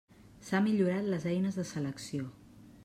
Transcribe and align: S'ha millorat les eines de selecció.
S'ha 0.47 0.61
millorat 0.67 1.11
les 1.11 1.29
eines 1.33 1.61
de 1.61 1.67
selecció. 1.75 2.31